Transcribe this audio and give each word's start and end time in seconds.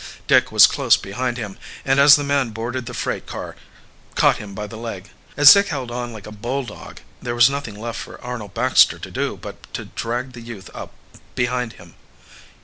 Dick 0.25 0.51
was 0.51 0.65
close 0.65 0.97
behind 0.97 1.37
him, 1.37 1.59
and 1.85 1.99
as 1.99 2.15
the 2.15 2.23
man 2.23 2.49
boarded 2.49 2.87
the 2.87 2.93
freight 2.95 3.27
car 3.27 3.55
caught 4.15 4.37
him 4.37 4.55
by 4.55 4.65
the 4.65 4.75
leg. 4.75 5.11
As 5.37 5.53
Dick 5.53 5.67
held 5.67 5.91
on 5.91 6.11
like 6.11 6.25
a 6.25 6.31
bulldog 6.31 7.01
there 7.21 7.35
was 7.35 7.51
nothing 7.51 7.75
left 7.79 7.99
for 7.99 8.19
Arnold 8.23 8.55
Baxter 8.55 8.97
to 8.97 9.11
do 9.11 9.37
but 9.37 9.71
to 9.75 9.85
drag 9.85 10.31
the 10.33 10.41
youth 10.41 10.71
up 10.73 10.91
behind 11.35 11.73
him. 11.73 11.93